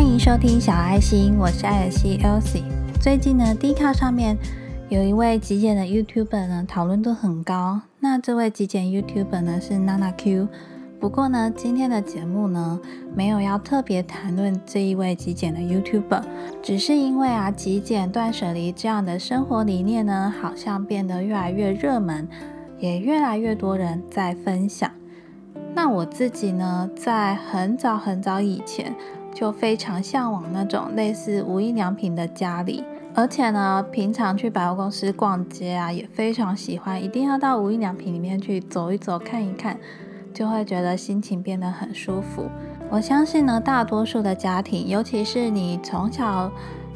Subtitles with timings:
[0.00, 2.64] 欢迎收听小爱心，我是艾尔西 Elsie。
[2.98, 4.34] 最近呢 d 卡上面
[4.88, 7.82] 有一位极简的 YouTuber 呢，讨论度很高。
[8.00, 10.48] 那这位极简 YouTuber 呢是 Nana Q。
[10.98, 12.80] 不过呢，今天的节目呢，
[13.14, 16.22] 没有要特别谈论这一位极简的 YouTuber，
[16.62, 22.26] 只是因为啊，极简断舍离这样的生活理念呢，好像变得越来越热门，
[22.78, 24.90] 也越来越多人在分享。
[25.74, 28.94] 那我自己呢，在很早很早以前
[29.40, 39.78] 就非常向往那种类似无印良品的家里，而且呢，平常去百货公司逛街啊，也非常喜欢，一定要到无印良品里面去走一走，看一看。
[40.32, 42.44] 就会觉得心情变得很舒服。
[42.90, 46.52] 我相信呢，大多数的家庭，尤其是你从小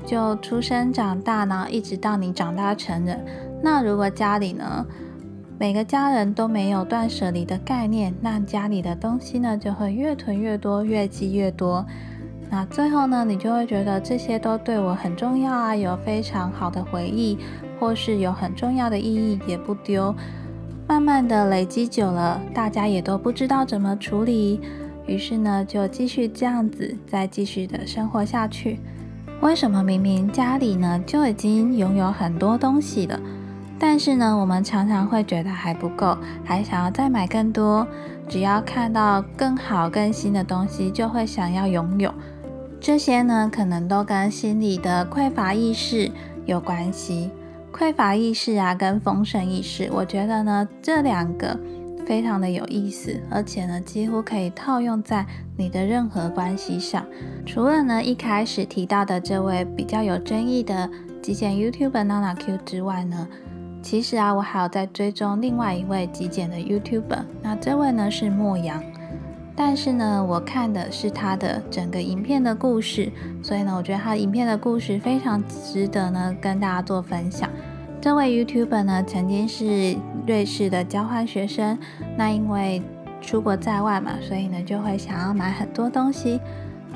[0.07, 3.25] 就出生长大呢，一直到你长大成人，
[3.63, 4.87] 那如果家里呢，
[5.59, 11.85] 每个家人都没有断舍离的概念，那家里的东西呢，就会越囤越多，越积越多。
[12.51, 17.39] 那最后呢，你就会觉得这些都对我很重要啊，有非常好的回忆，
[17.81, 20.15] 或是有很重要的意义，也不丢。
[20.87, 24.61] 慢慢的累积久了，大家也都不知道怎么处理，
[25.07, 28.79] 于是呢，就继续这样子，再继续的生活下去。
[29.41, 33.19] 为什么明明家里呢就已经拥有很多东西了，
[33.79, 37.87] 但是呢，我们常常会觉得还不够，还想要再买更多？
[38.29, 42.13] 只要看到更好、更新的东西，就会想要拥有。
[42.85, 46.13] 这些呢，可能都跟心理的匮乏意识
[46.45, 47.31] 有关系。
[47.73, 51.59] 匮乏意识啊，跟丰盛意识，我觉得呢，这两个
[52.07, 55.25] 非常的有意思，而且呢，几乎可以套用在
[55.57, 57.03] 你的任何关系上。
[57.47, 60.91] 除了呢一开始提到的这位比较有争议的
[61.23, 63.27] 极简 YouTube Nana Q 之外呢，
[63.83, 68.83] 其实啊，我还有在追踪另外一位极简的 YouTuber，那这位呢是莫阳，
[69.57, 73.11] 但是呢，我看的是他的整个影片的故事，
[73.43, 77.49] 所以呢，我觉得他影片的故事非常值得呢跟大家做分享。
[78.01, 79.97] 这位 YouTuber 呢，曾经是
[80.27, 81.79] 瑞士的交换学生。
[82.17, 82.83] 那因为
[83.21, 86.41] 出国在外嘛，所以呢就会想要买很多东西。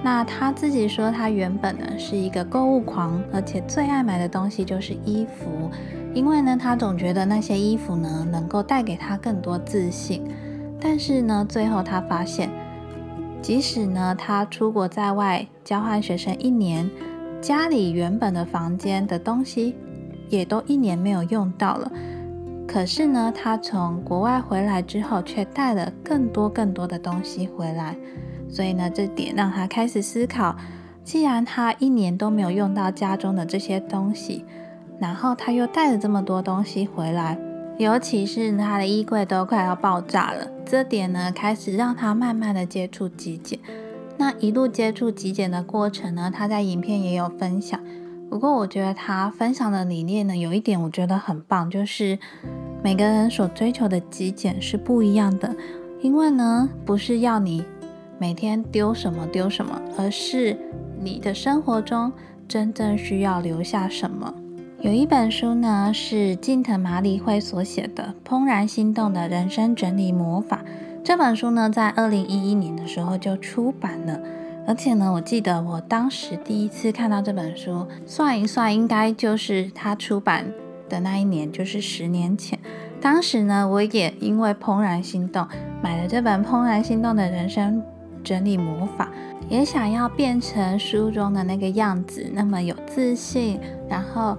[0.03, 5.71] 那他自己说，他原本呢是一个购物狂，而且最爱买的东西就是衣服，
[6.13, 10.25] 因为呢他总觉得那些衣服呢能够带给他更多自信。
[10.81, 12.51] 但是呢，最后他发现，
[13.43, 16.91] 即使呢他出国在外交换学生一年，
[17.41, 19.75] 家里原本的房间的东西。
[20.31, 21.91] 也都一年没有用到了，
[22.67, 27.97] 可是呢，他从国外回来之后，却带了更多更多的东西回来，
[28.47, 30.55] 所以呢，这点让他开始思考：
[31.03, 34.45] 既然他一年都没有用到家中的这些东西，
[34.99, 37.39] 然后他又带了这么多东西回来，
[37.79, 43.57] 尤其是他的衣柜都快要爆炸了，这点呢，开始让他慢慢的接触极简。
[44.17, 47.81] 那一路接触极简的过程呢，他在影片也有分享。
[48.29, 52.19] 不过，我觉得他分享的理念呢，有一点我觉得很棒，就是
[52.83, 55.55] 每个人所追求的极简是不一样的。
[56.01, 57.65] 因为呢，不是要你
[58.19, 60.59] 每天丢什么丢什么，而是
[61.01, 62.13] 你的生活中
[62.49, 64.35] 真正需要留下什么。
[64.81, 70.63] 有一本书呢，是近藤麻里惠所写的《怦然心动的人生整理魔法》。
[71.03, 74.21] 这本书呢，在二零一一年的时候就出版了。
[74.69, 80.47] 而且呢，我记得我当时第一次看到这本书，算一算，应该就是它出版
[80.89, 82.57] 的那一年，就是十年前。
[83.01, 85.45] 当时呢，我也因为怦然心动，
[85.83, 87.83] 买了这本《怦然心动的人生
[88.23, 89.07] 整理魔法》，
[89.49, 94.39] 也想要变成书中的那个样子，那么有自信，然后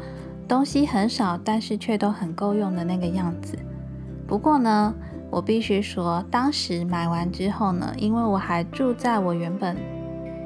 [0.49, 3.57] 东西很少，但是却都很够用的那个样子。
[4.27, 4.93] 不过呢，
[5.29, 9.77] 我必须说，当时买完之后呢，因为我还住在我原本。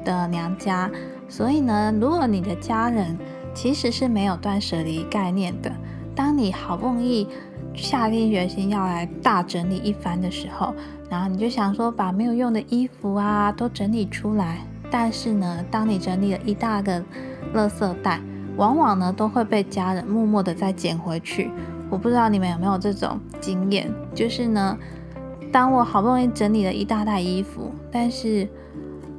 [0.04, 0.90] 的娘家，
[1.30, 3.16] 所以呢，如果你的家人
[3.54, 5.72] 其实是没有断舍离概念的，
[6.14, 7.26] 当你好不容易
[7.72, 10.74] 下定决心要来大整理一番的时候，
[11.08, 14.58] 然后你就想说把没有用的衣服啊都整理出来，
[14.90, 17.02] 但是呢，当你整理了一大个
[17.54, 18.20] 垃圾袋，
[18.56, 21.50] 往往呢都会被家人默默的再捡回去。
[21.90, 24.76] 我不知道你们有没有这种经验，就是呢，
[25.52, 28.48] 当我好不容易整理了一大袋衣服，但是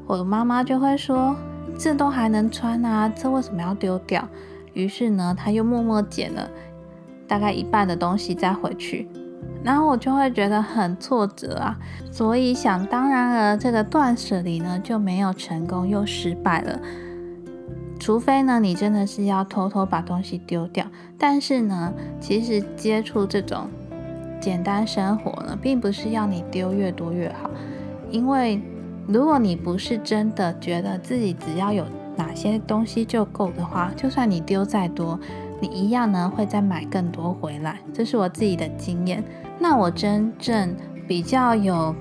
[0.07, 1.35] 我的妈妈就会说
[1.77, 4.27] ：“这都还能穿啊，这为什么要丢掉？”
[4.73, 6.49] 于是呢，她又默默捡了
[7.27, 9.07] 大概一半的东西再回去，
[9.63, 11.77] 然后我就会觉得很挫折啊。
[12.11, 16.79] 所以想当然了，这个断舍离呢就没有成功，又失败了。
[17.99, 20.85] 除非呢，你真的是要偷偷把东西丢掉。
[21.17, 23.67] 但是呢，其实接触这种
[24.39, 27.49] 简单生活呢，并不是要你丢越多越好，
[28.09, 28.61] 因为。
[29.07, 31.85] 如果你不是真的觉得自己只要有
[32.17, 35.19] 哪些东西就够的话，就算你丢再多，
[35.61, 37.77] 你一样呢会再买更多回来。
[37.93, 39.23] 这是我自己的经验。
[39.59, 40.75] 那我真正
[41.07, 41.93] 比较有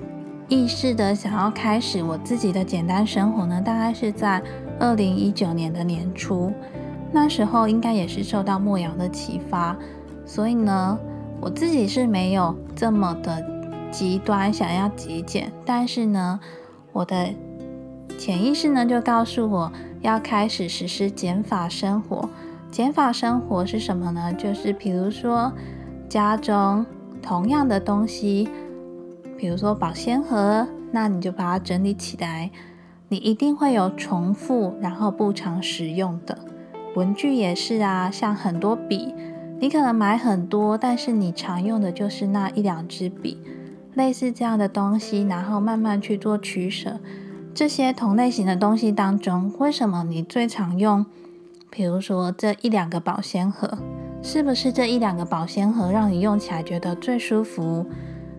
[0.47, 4.41] 意识的想要开始我自己的简单生活呢，大概是在
[4.79, 6.51] 二零一九年的年初。
[7.11, 9.77] 那时候应该也是受到莫阳的启发，
[10.25, 10.97] 所以呢，
[11.39, 13.45] 我自己是没有这么的
[13.91, 16.39] 极端想要极简，但是呢。
[16.91, 17.27] 我的
[18.17, 19.69] 潜意识呢，就告诉我
[19.99, 22.29] 要开始实施减法生活。
[22.71, 24.33] 减法生活是什么呢？
[24.35, 25.51] 就是比如说
[26.07, 26.85] 家中
[27.21, 28.47] 同样的东西，
[29.37, 32.49] 比如说保鲜盒，那你就把它整理起来。
[33.15, 36.37] 你一定会有重复，然后不常使用的
[36.97, 39.15] 文具也是啊，像很多笔，
[39.57, 43.39] 你可能买很多，但是你常用的就是那一两支笔。
[43.93, 46.99] 类似这样的东西，然后慢慢去做取舍。
[47.53, 51.05] 这些同类型的东西当中，为什么你最常用？
[51.69, 53.77] 比如说这一两个保鲜盒，
[54.21, 57.85] 是不是这一两个保鲜盒让你用起来觉得最舒服？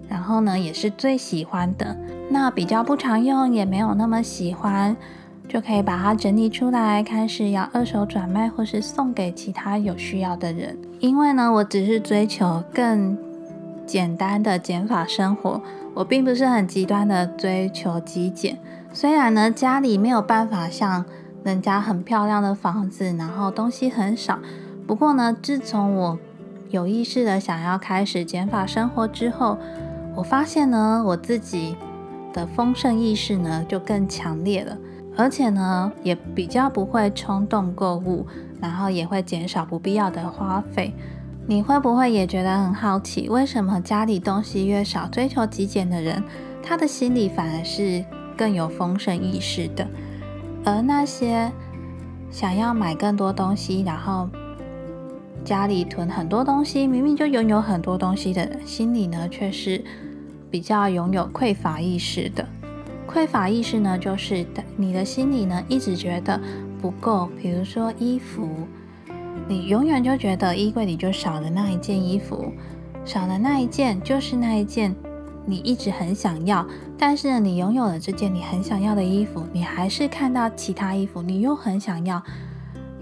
[0.07, 1.97] 然后呢，也是最喜欢的。
[2.29, 4.97] 那比较不常用，也没有那么喜欢，
[5.49, 10.77] 就可以把它整理出来，开始要二手转卖，或是送给其他有需要的人。
[11.01, 13.17] 因为呢，我只是追求更。
[13.87, 15.63] 简单的减法生活，
[15.95, 18.59] 我并不是很极端的追求极简。
[18.93, 21.05] 虽然呢，家里没有办法像
[21.45, 24.41] 人家很漂亮的房子，然后东西很少。
[24.89, 26.19] 不过呢，自从我
[26.71, 29.57] 有意识的想要开始减法生活之后，
[30.17, 31.77] 我发现呢，我自己
[32.37, 34.77] 的丰盛意识呢就更强烈了，
[35.17, 38.27] 而且呢，也比较不会冲动购物，
[38.61, 40.93] 然后也会减少不必要的花费。
[41.47, 46.23] 你会不会也觉得很好奇，为什么家里东西越少，追求极简的人，
[46.63, 48.05] 他的心里反而是
[48.37, 49.89] 更有丰盛意识的？
[50.63, 51.51] 而那些
[52.31, 54.29] 想要买更多东西，然后
[55.43, 59.83] 家里囤很多东西，明明就拥有很多东西的人，心里呢却是
[60.57, 62.43] 比较拥有匮乏意识的。
[63.07, 64.43] 匮乏意识呢，就是
[64.75, 66.41] 你的心里呢一直觉得
[66.81, 68.49] 不够，比如说衣服。
[69.47, 72.55] 你永远就觉得衣柜里就少了那一件衣服，
[73.05, 74.97] 少了那一件就是那一件
[75.45, 76.67] 你一直很想要，
[76.97, 82.23] 但是，你拥有了这件你很想要的衣服，你还是看到其他衣服你又很想要，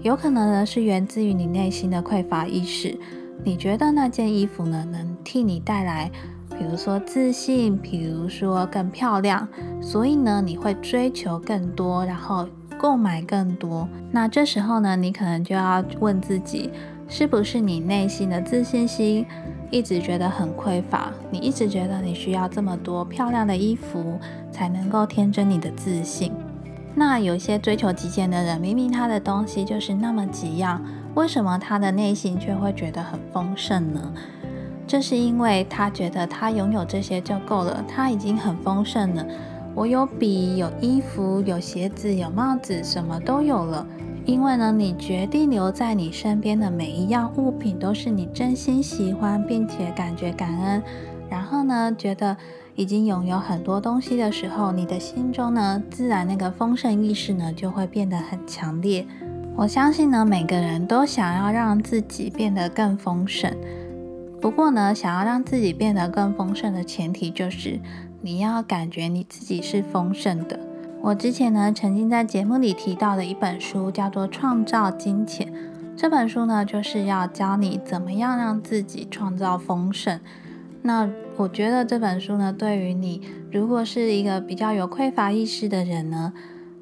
[0.01, 2.99] 有可能呢是源自于你内心的匮乏意识，
[3.45, 6.11] 你觉得那件衣服呢能替你带来，
[6.57, 9.47] 比如说自信，比如说更漂亮，
[9.81, 12.47] 所以呢你会追求更多，然后。
[12.77, 16.69] 购买更多，那这时候呢，你可能就要问自己，
[17.07, 19.25] 是不是你内心的自信心
[19.71, 21.09] 一直觉得很匮乏？
[21.31, 24.19] 你一直觉得你需要这么多漂亮的衣服
[24.51, 26.33] 才能够添增你的自信？
[26.93, 30.83] 那有些追求极简的人，明明他的东西就是那么几样，
[31.15, 34.13] 为什么他的内心却会觉得很丰盛呢？
[34.95, 39.27] 这是因为他觉得他拥有这些就够了，他已经很丰盛了。
[39.73, 43.85] 我有笔，有衣服，有鞋子，有帽子，什么都有了。
[44.23, 50.81] 因为呢，你决定留在你身边的每一样物品都是你真心喜欢，并且感觉感恩。
[51.29, 52.37] 然后呢，觉得
[52.75, 59.05] 已经拥有很多东西的时候，你的心中呢，自然那个丰盛意识呢，就会变得很强烈。
[59.57, 63.53] 我相信呢，每个人都想要让自己变得更丰盛。
[64.45, 67.79] 不过呢，想要让自己变得更丰盛的前提就是。
[68.21, 70.59] 你要感觉你自己是丰盛的。
[71.01, 75.47] 我之前呢，曾经在节目里提到的一本书叫做《创造金钱》。
[75.97, 80.19] 这本书呢，就是要教你怎么样让自己创造丰盛。
[80.83, 86.31] 那我觉得这本书呢，对于你如果是一个比较有匮乏意识的人呢，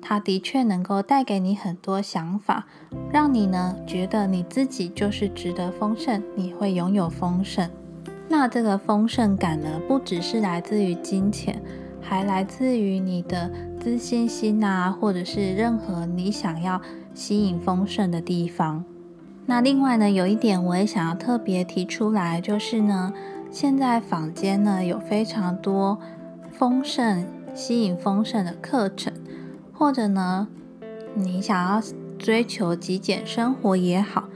[0.05, 2.67] 它的确能够带给你很多想法，
[3.09, 7.69] 让你呢觉得你自己就是值得丰盛，你会拥有丰盛。
[8.27, 11.61] 那这个丰盛感呢，不只是来自于金钱，
[12.01, 16.81] 还来自于你的自信心啊，或者是任何你想要
[17.13, 18.83] 吸引丰盛的地方。
[19.45, 23.13] 那另外呢，有一点我也想要特别提出来，就是呢，
[23.49, 25.99] 现在坊间呢有非常多
[26.51, 29.13] 丰盛、吸引丰盛的课程，
[29.83, 30.47] 或者呢，
[31.13, 31.83] 你想要
[32.17, 34.29] 追求极简生活也好。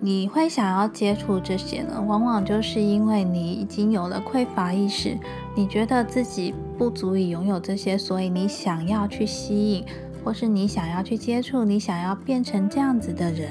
[0.00, 1.98] 你会想要接触这些呢？
[2.06, 5.16] 往往就是因为你已经有了匮乏意识，
[5.56, 9.82] 你觉得自己不足以拥有这些，所以你想要去吸引，
[10.22, 13.48] 或是你想要去接触，你想要变成这样子的人。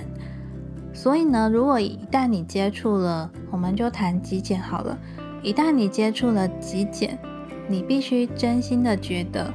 [0.93, 4.95] 所以呢，如果一旦你接触了，我们就谈极简好了。
[5.41, 7.17] 一旦你接触了极简，
[7.67, 9.51] 你必须真心的觉得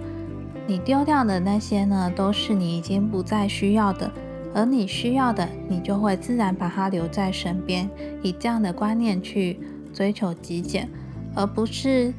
[0.69, 4.11] 你丢掉的那些呢，都是你已经不再需要的，
[4.53, 7.89] 而你需要的，你就会自然把它留在身边。
[8.21, 9.61] 以这样的观念去
[9.93, 10.89] 追求极简，
[11.37, 12.13] 而不是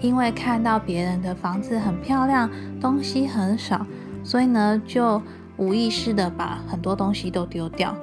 [0.00, 2.50] 因为看到别人的房子很漂亮，
[2.80, 3.86] 东西很少，
[4.24, 5.22] 所以呢就
[5.56, 7.94] 无意识的把很多东西都丢掉。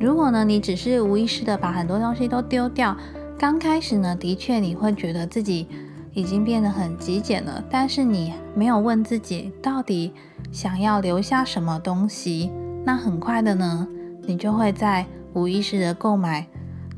[0.00, 2.96] 如果呢你只是无意识的把很多东西都丢掉，
[3.38, 5.68] 刚开始呢的确你会觉得自己。
[6.12, 10.12] 已经变得很极简了，但是你没有问自己到底
[10.50, 12.50] 想要留下什么东西，
[12.84, 13.86] 那很快的呢，
[14.22, 16.46] 你就会在无意识的购买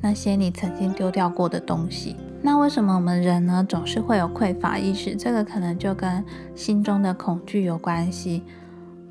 [0.00, 2.16] 那些你曾经丢掉过的东西。
[2.40, 5.14] 那为什么我们人呢总是会有匮乏意识？
[5.14, 8.42] 这个可能就跟心中的恐惧有关系。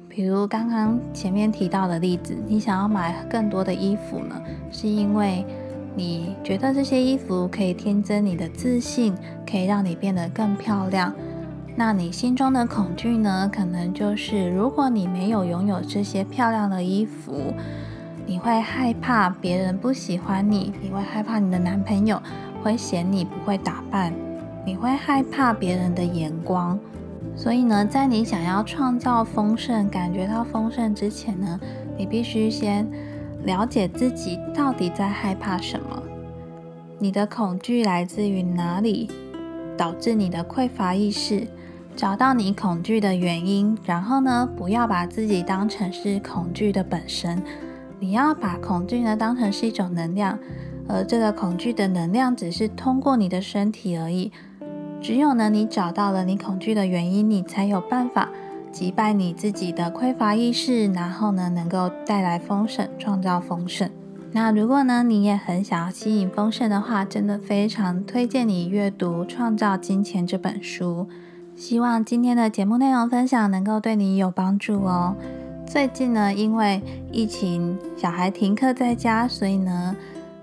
[0.10, 4.42] 比如刚刚前面提到的例子，你想要买更多的衣服呢，
[4.72, 5.46] 是因为。
[5.96, 9.14] 你觉得这些衣服可以添增你的自信，
[9.50, 11.14] 可以让你变得更漂亮。
[11.76, 13.50] 那你心中的恐惧呢？
[13.52, 17.54] 可能就是如果你没有拥有这些漂亮的衣服，
[18.26, 22.22] 你会害怕别人不喜欢你，你会害怕你的男朋友
[22.64, 24.14] 会嫌你不会打扮，
[24.66, 26.80] 你会害怕别人的眼光。
[27.36, 31.60] 所以呢，在你想要创造丰盛、感觉到丰盛之前呢，
[31.98, 32.88] 你必须先。
[33.44, 36.04] 了解自己到底在害怕什么，
[37.00, 39.10] 你的恐惧来自于哪里，
[39.76, 41.48] 导致你的匮乏意识。
[41.94, 47.44] 找到你恐惧的原因，然后呢，不要把自己当成是恐惧的本身，
[48.00, 50.40] 你要把恐惧呢当成是一种能量，
[50.88, 54.32] 而这个恐惧的能量只是通过你的身体而已。
[55.02, 58.30] 只有呢，你找到了你恐惧的原因，你才有办法。
[58.72, 63.90] 击败你自己的匮乏意识，然后呢，能够带来丰盛，创造丰盛。
[64.32, 71.08] 那如果呢，你也很想要吸引丰盛的话，真的非常推荐你阅读《创造金钱》这本书。
[71.54, 75.16] 希望今天的节目内容分享能够对你有帮助哦。
[75.66, 79.96] 最近呢，因为疫情，小孩停课在家，所以呢，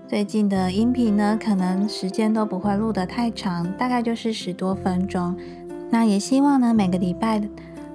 [0.07, 5.35] 最近的音频呢，可能时间都不会录得太长，大概就是十多分钟。
[5.89, 7.41] 那也希望呢，每个礼拜。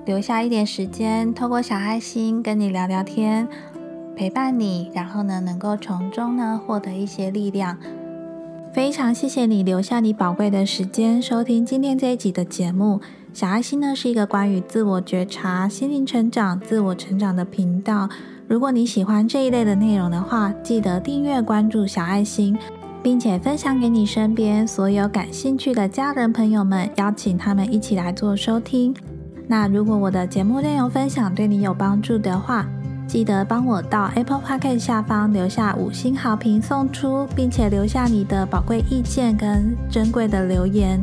[0.05, 3.49] 留下一点时间，透过小爱心跟你聊聊天，
[4.15, 7.79] 陪伴你，然后呢，能够从中呢获得一些力量。
[8.75, 13.01] 非常谢谢你留下你宝贵的时间收听今天这一集的节目。
[13.33, 18.09] 小爱心呢是一个关于自我觉察、心灵成长、自我成长的频道。
[18.47, 22.59] 如果你喜欢这一类的内容的话，记得订阅关注小爱心，
[23.03, 28.95] 并且分享给你身边所有感兴趣的家人朋友们，邀请他们一起来做收听。
[29.47, 32.67] 那如果我的节目内容分享对你有帮助的话，
[33.07, 41.01] 记得帮我到 Apple Podcast 下方留下五星好评送出，并且留下你的宝贵意见跟珍贵的留言。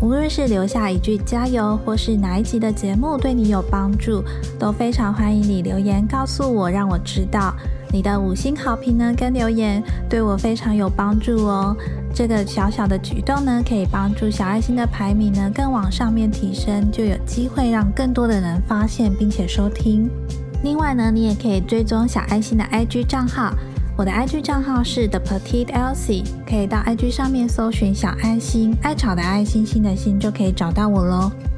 [0.00, 4.22] 无论是留下一句加油，或是哪一集的节目对你有帮助，
[4.58, 7.52] 都非常欢迎你留言告诉我，让我知道。
[7.90, 11.74] 你的五星好评呢，跟留言对我非常有帮助哦。
[12.14, 20.10] 这个小小的举动呢，可以帮助小爱心的排名呢更往上面提升，就有机会让更多的人发现并且收听。
[20.64, 23.54] 另外呢，你也可以追踪小爱心的 IG 账号，
[23.96, 31.30] 我的 IG 账号是 The Petite Elsie，可以到 IG 上面搜寻小爱心，爱草的爱心心的心就可以找到我喽。